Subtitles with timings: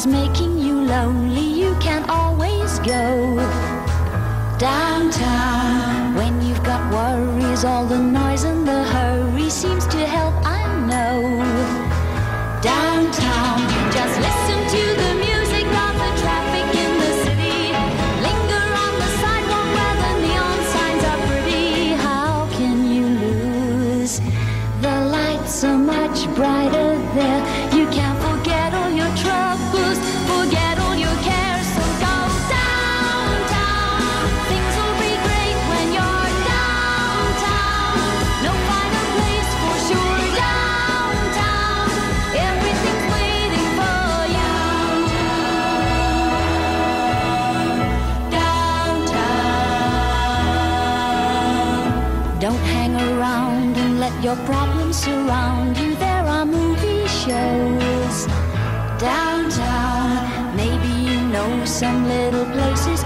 [0.00, 3.36] is making you lonely, you can always go
[4.58, 6.14] downtown.
[6.14, 11.20] When you've got worries, all the noise and the hurry seems to help, I know.
[12.62, 13.58] Downtown,
[13.96, 17.60] just listen to the music of the traffic in the city.
[18.26, 21.92] Linger on the sidewalk where the neon signs are pretty.
[22.06, 24.20] How can you lose?
[24.80, 27.42] The lights are much brighter there.
[27.76, 28.49] You can't forget
[54.30, 55.96] your problems surround you.
[55.96, 58.26] There are movie shows
[58.98, 60.56] downtown.
[60.56, 62.99] Maybe you know some little places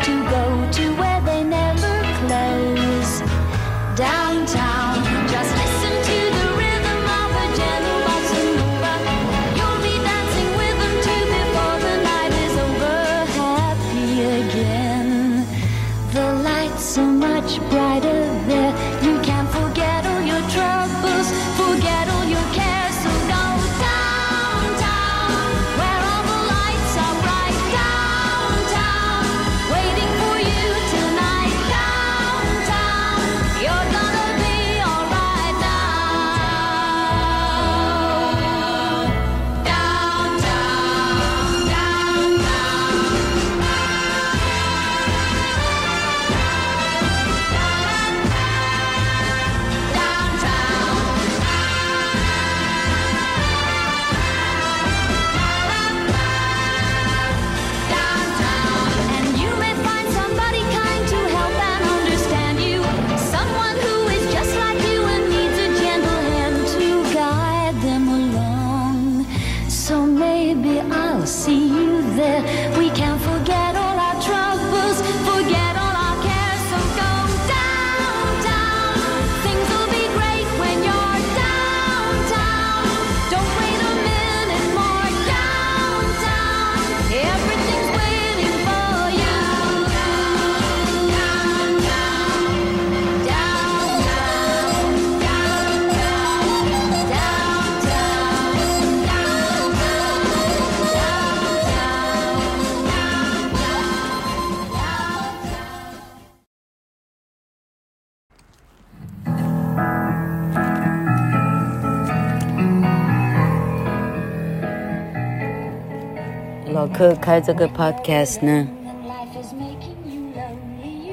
[116.84, 118.68] 老柯开这个 podcast 呢，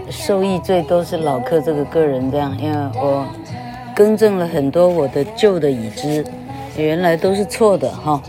[0.10, 3.26] 受益最多是老柯这个个人这样，因为我
[3.96, 6.26] 更正了很多我的旧的已知，
[6.76, 8.22] 原来都是错的哈。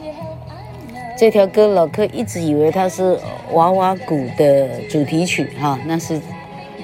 [1.19, 3.19] 这条歌老柯一直以为它是
[3.55, 6.21] 娃娃谷的主题曲哈，那是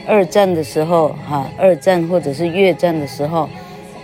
[0.09, 3.49] 二战的时候哈，二战或者是越战的时候，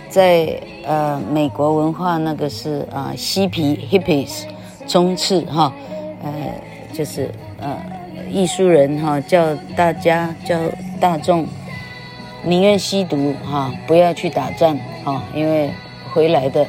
[0.07, 4.43] 在呃美国文化那个是啊嬉皮 hippies
[4.87, 5.73] 冲刺哈。
[6.25, 6.31] 呃，
[6.91, 7.77] 就是呃，
[8.31, 10.57] 艺术人哈，叫大家叫
[10.99, 11.45] 大众
[12.43, 15.69] 宁愿吸毒哈，不要去打仗哈，因为
[16.11, 16.65] 回来的，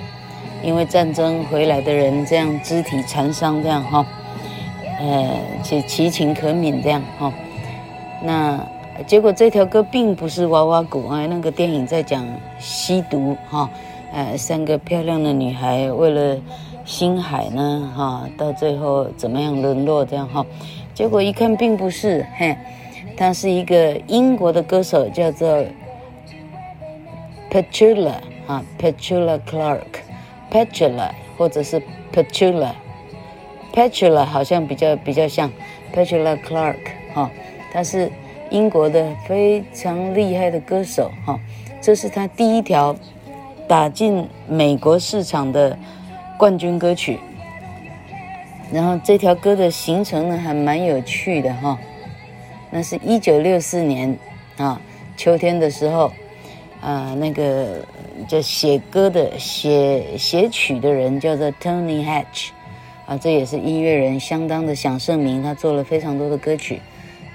[0.62, 4.04] 因为战争回来的人这样肢体残伤这样哈，
[5.00, 5.30] 呃，
[5.62, 7.32] 其其情可悯这样哈。
[8.22, 8.62] 那
[9.06, 12.22] 结果这条歌并不是娃娃谷啊，那个电影在讲
[12.58, 13.70] 吸毒哈，
[14.12, 16.36] 呃，三个漂亮的女孩为了。
[16.86, 17.92] 星海呢？
[17.96, 20.46] 哈，到最后怎么样沦落这样哈？
[20.94, 22.56] 结果一看并不是，嘿，
[23.16, 25.64] 他是一个英国的歌手，叫做
[27.50, 28.12] Petula
[28.46, 31.82] 啊，Petula Clark，Petula 或者是
[32.14, 35.50] Petula，Petula 好像比较比较像
[35.92, 36.78] Petula Clark
[37.12, 37.28] 哈，
[37.72, 38.12] 他是
[38.50, 41.40] 英国的非常厉害的歌手哈，
[41.82, 42.94] 这是他第一条
[43.66, 45.76] 打进美国市场的。
[46.38, 47.18] 冠军歌曲，
[48.70, 51.78] 然后这条歌的形成呢还蛮有趣的哈，
[52.70, 54.14] 那是一九六四年
[54.58, 54.80] 啊
[55.16, 56.12] 秋天的时候，
[56.82, 57.82] 啊那个
[58.28, 62.50] 就写歌的写写曲的人叫做 Tony Hatch，
[63.06, 66.82] 啊这也是音乐人相当的响盛名，他做了非常多的歌曲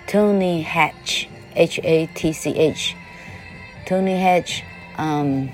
[0.07, 1.25] ，Tony Hatch
[1.56, 4.59] H A T C H，Tony Hatch，
[4.98, 5.50] 嗯，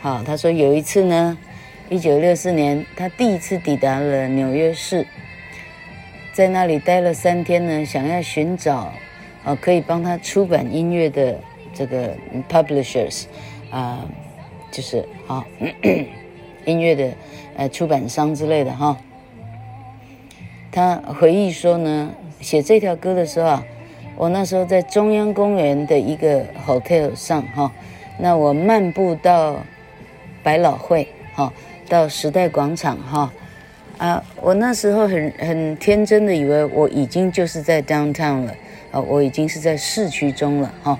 [0.00, 1.38] 好，他说有一次呢。
[1.88, 5.06] 一九六四年，他第一次抵达了纽约市，
[6.32, 8.92] 在那里待了三天呢，想要寻找，
[9.44, 11.38] 呃，可以帮他出版音乐的
[11.72, 12.12] 这个
[12.48, 13.26] publishers，
[13.70, 14.04] 啊、
[14.72, 15.46] 就是啊、
[16.66, 17.12] 音乐的
[17.56, 18.98] 呃出版商之类的哈、
[20.72, 23.64] 他回忆说呢，写这条歌的时候啊，
[24.16, 27.70] 我那时候在中央公园的一个 hotel 上哈、
[28.18, 29.62] 那我漫步到
[30.42, 31.52] 百老汇哈、
[31.88, 33.32] 到时代广场哈。
[33.98, 38.54] 啊，我那时候很很天真的以为我已经就是在 downtown 了，
[38.90, 40.98] 啊，我已经是在市区中了哈。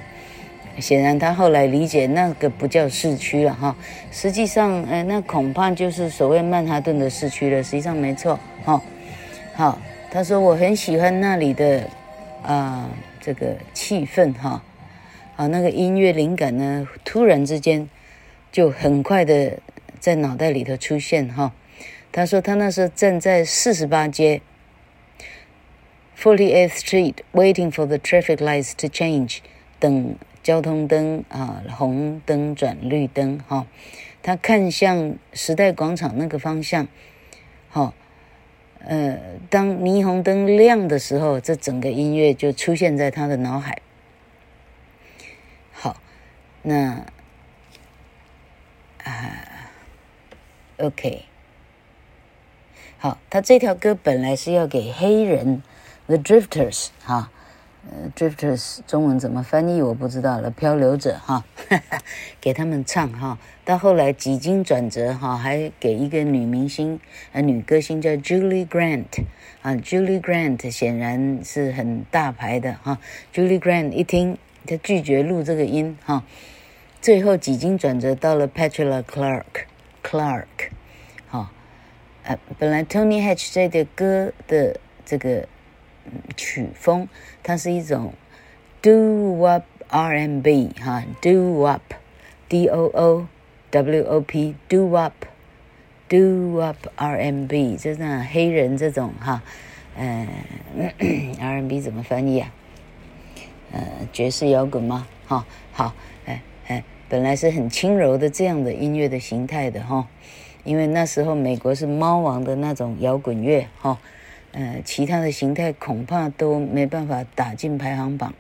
[0.79, 3.77] 显然他后来理解那个不叫市区了哈，
[4.11, 7.63] 实际上，哎，那恐怕就是所谓曼哈顿的市区了。
[7.63, 8.81] 实际上没错哈。
[9.55, 9.79] 好，
[10.11, 11.83] 他说我很喜欢那里的
[12.43, 12.89] 啊
[13.21, 14.63] 这个气氛哈，
[15.37, 17.89] 啊那个音乐灵感呢，突然之间
[18.53, 19.53] 就很快的
[19.99, 21.53] 在脑袋里头出现哈。
[22.13, 24.41] 他说他那时候站在四十八街
[26.19, 29.39] ，Forty Eighth Street，waiting for the traffic lights to change，
[29.79, 33.67] 等交通灯啊红灯转绿灯哈、
[34.23, 36.89] 他看向时代广场那个方向，
[37.69, 37.93] 好、
[38.79, 39.19] 呃，
[39.51, 43.83] 当霓虹灯亮的时候，这整个音乐就出现在他的脑海。
[45.73, 46.01] 好，
[46.63, 47.05] 那
[49.05, 49.56] 啊
[50.79, 51.25] ，OK。
[52.99, 55.63] 好，他这条歌本来是要给黑人
[56.07, 57.31] ，The Drifters，哈，
[57.89, 62.03] 呃，Drifters 中文怎么翻译我不知道了，漂流者哈，哈，
[62.41, 63.39] 给他们唱哈。
[63.65, 66.99] 到后来几经转折哈，还给一个女明星，
[67.33, 69.25] 呃，女歌星叫 Julie Grant，
[69.61, 72.99] 啊，Julie Grant 显然是很大牌的哈。
[73.35, 76.25] Julie Grant 一听，他拒绝录这个音哈。
[77.03, 79.45] 最后几经转折，到了 Petula Clark
[80.07, 81.49] Clark，Clark。
[82.23, 85.47] 呃，本来 Tony Hatch 这个歌的这个
[86.37, 87.09] 曲风，
[87.43, 88.15] 它是一种
[88.83, 93.27] doo wop R&B 哈，doo wop，D O O
[93.71, 99.43] W O P，doo wop，doo wop R&B，就是那黑人这种哈，
[99.97, 100.29] 呃
[101.41, 102.53] ，R&B 怎么翻译啊？
[103.73, 103.83] 呃，
[104.13, 105.07] 爵士摇滚吗？
[105.29, 105.95] 哈，好，
[106.27, 110.09] 哎哎，本来是很轻柔的这样的音乐的形态的哈。
[110.65, 114.01] 因为那时候美国是猫王的那种摇滚乐，哈，
[114.51, 118.35] 呃，其他的形态恐怕都没办法打进排行榜。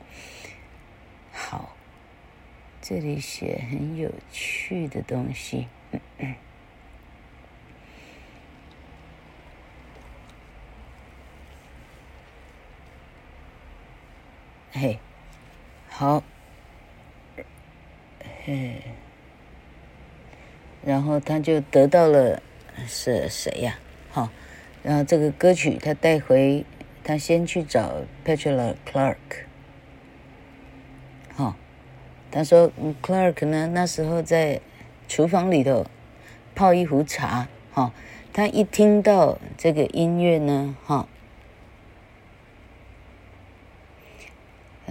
[1.31, 1.77] 好，
[2.83, 6.35] 这里写很有趣的东西，嗯嗯，
[14.73, 14.99] 嘿，
[15.89, 16.25] 好，
[18.47, 18.81] 嘿。
[20.85, 22.41] 然后他就得到了
[22.87, 23.77] 是谁呀？
[24.09, 24.31] 好，
[24.85, 26.65] 然后这个歌曲他带回，
[27.03, 29.17] 他先去找 Petula Clark。
[31.35, 31.57] 好，
[32.31, 32.71] 他说
[33.03, 34.61] Clark 呢那时候在
[35.09, 35.85] 厨房里头
[36.55, 37.49] 泡一壶茶。
[37.73, 37.93] 哈，
[38.33, 41.09] 他一听到这个音乐呢，哈，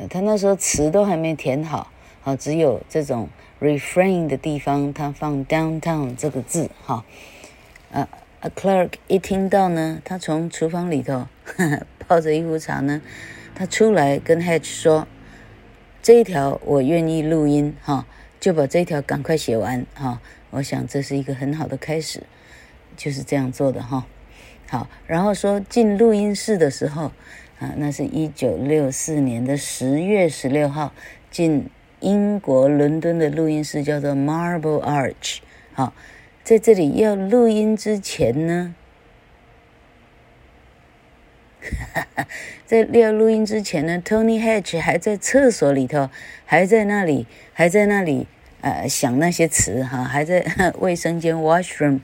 [0.10, 1.90] 他那时候词都还没填好，
[2.26, 3.30] 好，只有这种。
[3.62, 7.06] refrain 的地方，他放 downtown 这个字，哈，
[7.92, 8.10] 啊
[8.42, 13.02] ，a clerk 一听到呢，他从厨房里头呵呵 泡着一壶茶呢，
[13.56, 15.08] 他出来跟 Hatch 说，
[16.04, 18.06] 这一条我愿意录音，哈，
[18.42, 22.24] 就把这一条赶快写完，哈，我想这是一个很好的开始，
[22.98, 24.06] 就是这样做的，哈，
[24.68, 27.14] 好，然后说进录音室的时候，
[27.60, 30.92] 啊，那是一九六四年的十月十六号
[31.32, 31.70] 进。
[32.00, 35.38] 英国伦敦的录音室叫做 Marble Arch，
[35.74, 35.94] 好，
[36.44, 38.76] 在这里要录音之前呢，
[42.66, 46.10] 在要录音之前呢，Tony Hatch 还在厕所里头，
[46.46, 48.28] 还在那里，还在那里，
[48.62, 50.46] 呃，想那些词哈，还在
[50.80, 52.02] 卫生间 washroom，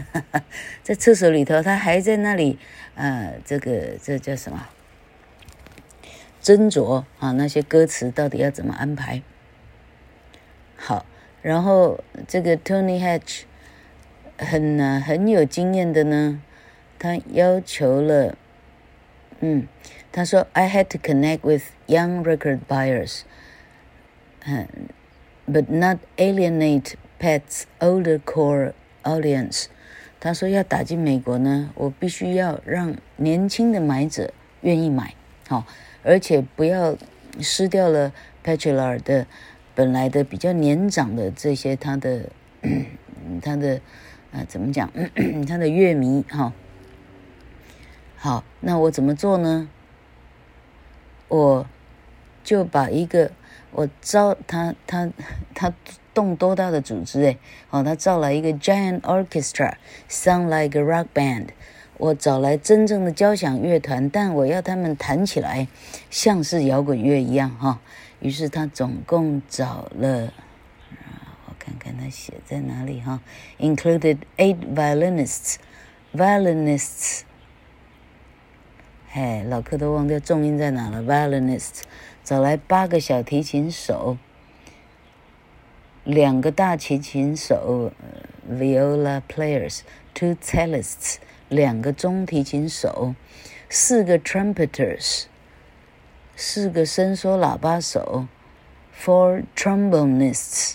[0.82, 2.58] 在厕所里头，他还在那里，
[2.94, 4.68] 呃，这个这叫什么？
[6.44, 9.22] 斟酌啊，那些歌词到底要怎么安排？
[10.76, 11.06] 好，
[11.40, 11.98] 然后
[12.28, 13.44] 这个 Tony Hatch
[14.36, 16.42] 很呢很有经验的呢，
[16.98, 18.36] 他要求了，
[19.40, 19.66] 嗯，
[20.12, 23.22] 他说 I had to connect with young record buyers，
[24.44, 24.68] 嗯
[25.48, 29.68] ，but not alienate Pat's older core audience。
[30.20, 35.14] 他说要打进美国呢，我必须要让年轻的买者愿意买，
[35.48, 35.64] 好。
[36.02, 36.96] 而且不要
[37.40, 38.12] 失掉了
[38.44, 39.26] Petula 的
[39.74, 42.28] 本来的比较年长的这些他的
[43.42, 43.80] 他的
[44.32, 44.90] 啊怎么讲
[45.48, 46.52] 他的乐迷哈
[48.16, 49.68] 好，那我怎么做呢？
[51.28, 51.66] 我
[52.42, 53.32] 就把一个
[53.72, 55.10] 我招他他
[55.54, 55.72] 他
[56.12, 61.48] 动多大的组织诶，好，他造了一个 giant orchestra，sound like a rock band。
[62.04, 65.66] 我找来真正的交响乐团，但我要他们弹起来
[66.10, 67.80] 像是摇滚乐一样哈。
[68.20, 70.30] 于是他总共找了，
[71.46, 73.22] 我看看他写在哪里哈
[73.58, 77.22] ，included eight violinists，violinists，
[79.14, 81.80] 哎，老柯都忘掉重音在哪了，violinists，
[82.22, 84.18] 找来八个小提琴手，
[86.04, 87.90] 两个大提琴手
[88.46, 91.16] ，viola players，two cellists。
[91.54, 93.14] 两个中提琴手，
[93.70, 95.26] 四个 trumpeters，
[96.34, 98.26] 四个伸缩喇叭手
[98.92, 100.74] ，four trombonists，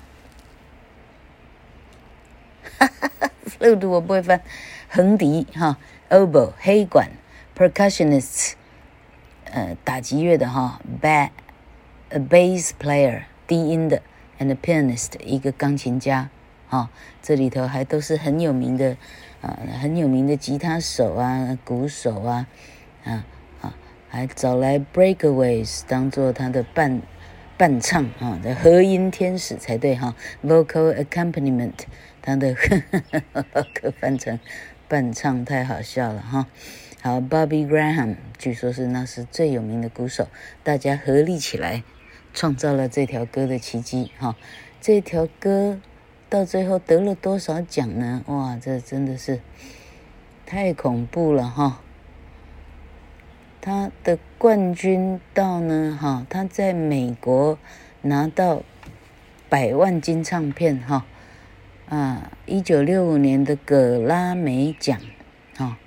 [3.46, 4.42] ，flute 我不会翻，
[4.88, 5.78] 横笛哈
[6.10, 7.10] ，oboe 黑管
[7.58, 8.54] ，percussionists，
[9.46, 14.02] 呃，打击乐的哈，ba，a bass player 低音的
[14.40, 16.30] ，and pianist 一个钢琴家，
[16.68, 16.90] 哈，
[17.22, 18.98] 这里头还都是很有名的，
[19.42, 22.48] 啊，很有名的吉他手啊，鼓手啊，
[23.04, 23.26] 啊
[23.62, 23.74] 啊，
[24.10, 27.02] 还找来 breakaways 当做他的伴
[27.60, 31.74] 伴唱啊，这和音天使才对哈，vocal accompaniment。
[32.22, 34.40] 他的呵呵呵翻成
[34.88, 36.48] 伴唱太好笑了哈，
[37.02, 40.30] 好，Bobby Graham，据说是那是最有名的鼓手，
[40.64, 41.84] 大家合力起来
[42.34, 44.38] 创造了这条歌的奇迹哈。
[44.80, 45.82] 这条歌
[46.30, 48.24] 到最后得了多少奖呢？
[48.28, 49.42] 哇，这真的是
[50.46, 51.82] 太恐怖了哈。
[53.62, 57.58] 他的冠军到呢哈，他在美国
[58.02, 58.64] 拿到
[59.50, 61.06] 百万金唱片哈。
[61.90, 65.02] 啊，一九六五年的葛拉美奖，
[65.58, 65.80] 哈、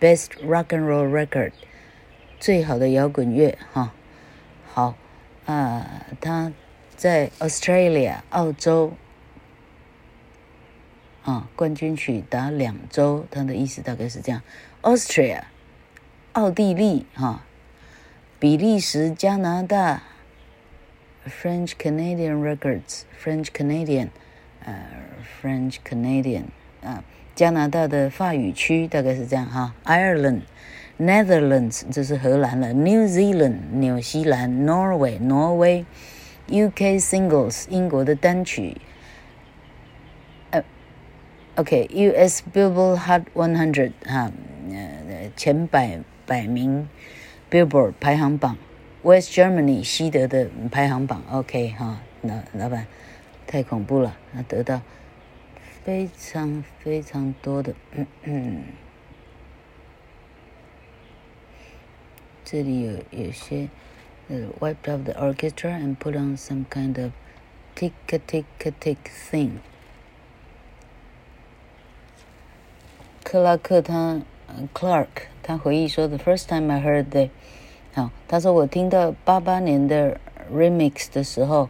[0.00, 1.52] ，Best Rock and Roll Record，
[2.40, 3.92] 最好的摇滚乐，哈、
[4.72, 4.94] 好，
[5.44, 6.50] 啊，他
[6.96, 8.94] 在 Australia 澳洲，
[11.22, 14.40] 啊，冠军曲达两周，他的意思大概是这样
[14.80, 15.42] Australia
[16.33, 17.39] 奥地利，哈、哦，
[18.39, 20.03] 比利时、加拿大，
[21.27, 24.09] French Canadian Records，French Canadian。
[24.65, 24.73] 呃、
[25.41, 26.43] uh,，French Canadian
[26.83, 27.01] 啊、uh,，
[27.33, 29.73] 加拿大的法语区大概是这样哈。
[29.85, 32.73] Ireland，Netherlands 这是荷兰了。
[32.73, 35.85] New Zealand 纽西兰，Norway 挪威，
[36.49, 38.75] UK Singles 英国的单曲。
[40.49, 40.61] 呃、
[41.55, 44.29] uh,，OK，US、okay, Billboard Hot 100哈，
[44.69, 46.01] 呃前百
[46.32, 46.88] 百名
[47.50, 48.56] Billboard 排行榜。
[49.02, 51.22] West Germany 西德的排行榜。
[51.30, 52.86] OK 哈，老老板。
[53.44, 54.80] 太恐怖了，那得到
[55.84, 58.64] 非常非常多的，嗯嗯，
[62.42, 63.68] 这里有有些
[64.30, 67.12] 呃、，Wiped off the orchestra and put on some kind of
[67.74, 68.96] tick a tick a tick
[69.30, 69.50] thing。
[73.22, 74.22] 克拉克他、
[74.72, 75.08] Clark
[75.42, 77.28] 他回忆说，the first time I heard the，
[77.94, 80.18] 好，他说我听到八八年的
[80.52, 81.68] remix 的时候。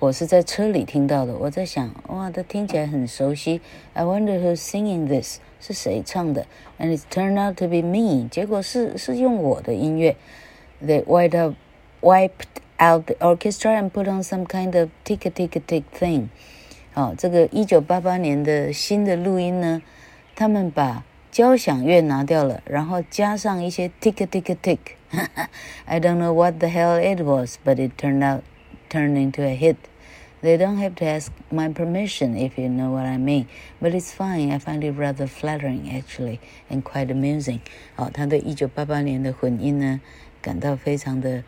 [0.00, 3.60] 我是在车里听到的，我在想，哇，它听起来很熟悉。
[3.94, 5.38] I wonder who's singing this？
[5.60, 6.46] 是谁唱的
[6.78, 8.28] ？And it's turned out to be me。
[8.28, 10.16] 结果是是用我的音乐。
[10.84, 11.54] They wiped out,
[12.02, 16.26] wiped out the orchestra and put on some kind of tick tick tick thing。
[16.92, 19.80] 好，这个一九八八年的新的录音呢，
[20.34, 24.79] 他们把交响乐拿掉了，然后加上一些 tick tick tick。
[25.85, 28.43] I don't know what the hell it was, but it turned out.
[28.89, 29.75] Turn into a hit.
[30.41, 33.45] They don't have to ask my permission if you know what I mean.
[33.79, 34.51] But it's fine.
[34.51, 36.39] I find it rather flattering, actually,
[36.71, 37.59] and quite amusing.
[37.97, 40.01] 哦，他对一九八八年的混音呢，
[40.41, 41.43] 感到非常的，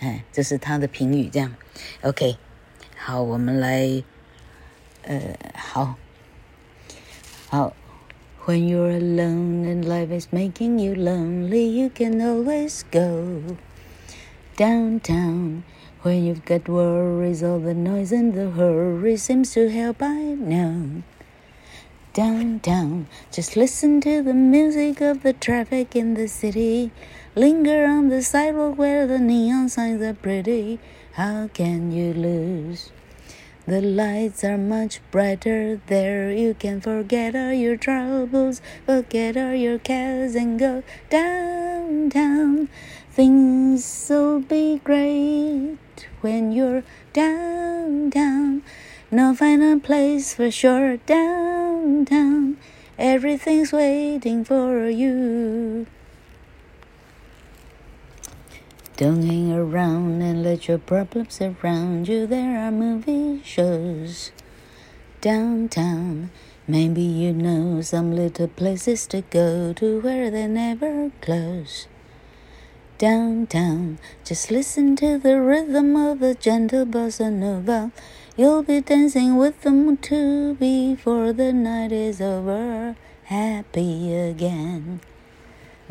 [0.00, 1.28] 哎，这是他的评语。
[1.28, 1.54] 这样，
[2.00, 2.38] OK，
[2.96, 4.02] 好，我们来，
[5.02, 5.20] 呃，
[5.54, 5.96] 好，
[7.50, 7.74] 好。
[8.45, 13.41] When you're alone and life is making you lonely, you can always go
[14.57, 15.63] downtown.
[16.01, 21.03] When you've got worries, all the noise and the hurry seems to help, I know.
[22.11, 26.91] Down, down, just listen to the music of the traffic in the city.
[27.35, 30.79] Linger on the sidewalk where the neon signs are pretty.
[31.13, 32.91] How can you lose?
[33.65, 36.33] The lights are much brighter there.
[36.33, 42.67] You can forget all your troubles, forget all your cares, and go downtown.
[43.09, 45.77] Things will be great
[46.19, 48.63] when you're downtown.
[49.09, 52.57] No final place for sure downtown.
[52.99, 55.87] Everything's waiting for you.
[58.95, 62.27] Don't hang around and let your problems surround you.
[62.27, 64.31] There are movie shows
[65.19, 66.29] downtown.
[66.67, 71.87] Maybe you know some little places to go to where they never close.
[72.99, 77.91] Downtown, just listen to the rhythm of a gentle bossa nova.
[78.37, 82.95] You'll be dancing with them too before the night is over.
[83.23, 84.99] Happy again.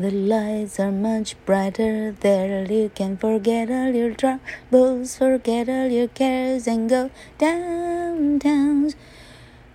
[0.02, 2.64] The lights are much brighter there.
[2.70, 8.92] You can forget all your troubles, forget all your cares, and go downtown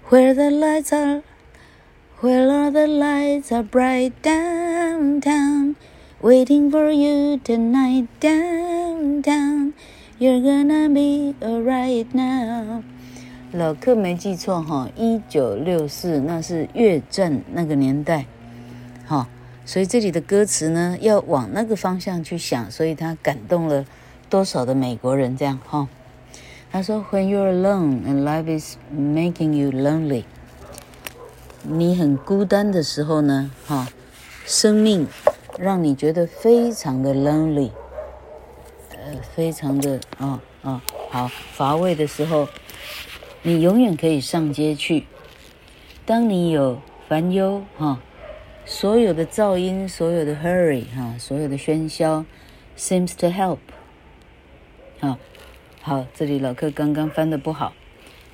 [0.09, 1.23] where the lights are.
[2.21, 5.75] Where all the lights are bright downtown,
[6.21, 9.73] waiting for you tonight downtown.
[10.19, 12.81] You're gonna be alright now.
[13.51, 18.25] 老客没记错哈，一九六四那是越战那个年代，
[19.05, 19.27] 哈。
[19.68, 23.84] 所以这里的歌词呢，要往那个方向去想，所以他感动了
[24.30, 25.86] 多少的美国人这样哈、
[26.72, 30.24] 他说：“When you're alone and life is making you lonely，
[31.64, 33.88] 你很孤单的时候呢，哈、
[34.46, 35.06] 生命
[35.58, 37.70] 让你觉得非常的 lonely，
[38.92, 42.48] 呃，非常的啊啊、好乏味的时候，
[43.42, 45.04] 你永远可以上街去。
[46.06, 48.00] 当你有烦忧哈。”
[48.70, 52.26] 所有的噪音，所有的 hurry 哈，所有的喧嚣
[52.76, 53.58] ，seems to help。
[55.00, 55.16] 好，
[55.80, 57.72] 好，这里老客刚刚翻的不好。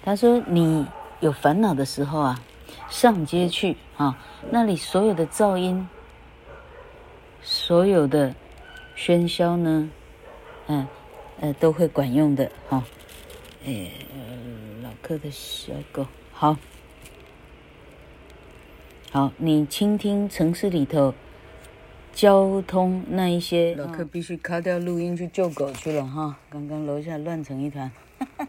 [0.03, 0.87] 他说：“你
[1.21, 2.43] 有烦恼的时候啊，
[2.91, 4.19] 上街去啊，
[4.51, 5.89] 那里所有的噪音，
[7.41, 8.35] 所有的
[8.97, 9.89] 喧嚣呢，
[10.67, 10.89] 嗯，
[11.39, 12.83] 呃，都会管用的哈。
[13.65, 13.89] 哎，
[14.83, 16.57] 老客的小狗，好。”
[19.15, 21.15] 好，你倾听城市里头
[22.13, 26.37] 交通那一些，老客必须卡掉录音去救狗去了哈。
[26.51, 27.93] 刚刚楼下乱成一团，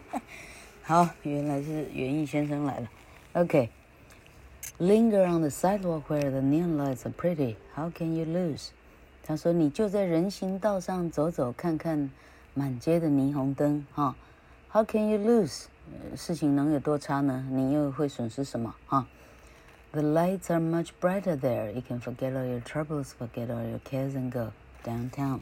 [0.82, 2.90] 好，原来是园艺先生来了。
[3.34, 5.38] OK，linger、okay.
[5.38, 7.58] on the sidewalk where the neon lights are pretty.
[7.76, 8.70] How can you lose？
[9.22, 12.10] 他说你就在人行道上走走看看，
[12.56, 14.16] 满街的霓虹灯哈。
[14.72, 15.66] How can you lose？
[16.16, 17.46] 事情能有多差呢？
[17.52, 19.06] 你又会损失什么哈
[19.95, 21.73] ？The lights are much brighter there.
[21.73, 24.53] You can forget all your troubles, forget all your cares, and go
[24.85, 25.41] downtown.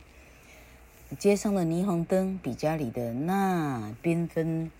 [1.18, 4.71] 街上的霓虹灯比家里的那缤纷、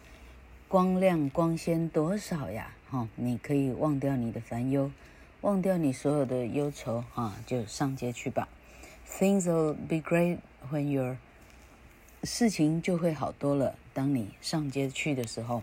[0.69, 2.73] 光亮、光鲜多少呀？
[2.91, 4.91] 哈，你可以忘掉你的烦忧，
[5.41, 8.49] 忘掉你所有的忧愁，哈，就上街去吧。
[9.09, 10.39] Things will be great
[10.71, 11.17] when you're
[12.25, 13.77] 事情就会好多了。
[13.95, 15.63] 当你上街去的时候，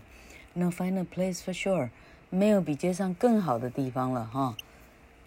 [0.54, 1.90] No find a place for sure.
[2.30, 4.56] 没有比街上更好的地方了哈。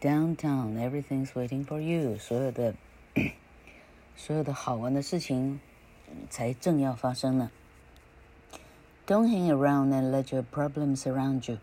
[0.02, 2.18] Downtown, everything's waiting for you。
[2.18, 2.74] 所有的
[4.16, 5.60] 所有的好玩的事情
[6.30, 7.50] 才正要发生呢。
[9.08, 11.58] Don't hang around and let your problems surround you。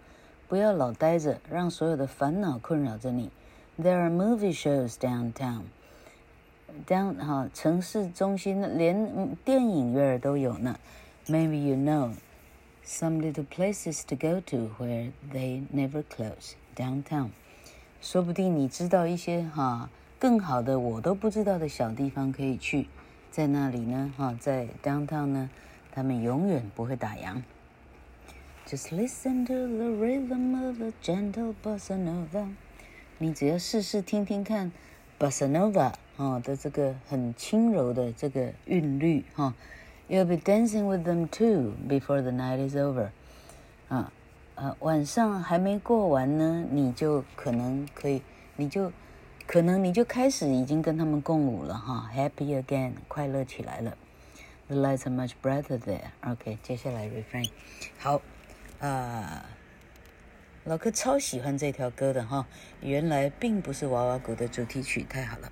[0.49, 3.31] 不要老待着，让所有的烦恼困扰着你。
[3.79, 10.79] There are movie shows downtown。down 哈，城市中心连电影院都有呢。
[11.27, 12.15] Maybe you know。
[12.85, 17.31] Some little places to go to where they never close downtown。
[18.01, 22.87] 说不定你知道一些哈更好的我都不知道的小地方可以去，
[23.31, 25.51] 在那里呢哈，在 downtown 呢，
[25.91, 27.43] 他们永远不会打烊。
[28.69, 32.49] Just listen to the rhythm of a gentle bossa nova。
[33.19, 34.71] 你只要试试听听看
[35.19, 39.55] bossa nova 啊的这个很轻柔的这个韵律哈。
[40.10, 43.12] You'll be dancing with them too before the night is over，
[43.88, 44.12] 啊，
[44.56, 48.22] 呃，晚上还没过完呢，你就可能可以，
[48.58, 48.92] 你就
[49.48, 53.96] 可能你就开始已经跟他们共舞了哈，Happy again，快乐起来了。
[54.68, 56.12] The lights are much brighter there。
[56.30, 57.50] OK，接下来 refrain，
[57.98, 58.22] 好，
[58.80, 59.46] 啊，
[60.66, 62.46] 老哥超喜欢这条歌的哈，
[62.82, 65.52] 原来并不是娃娃谷的主题曲，太好了。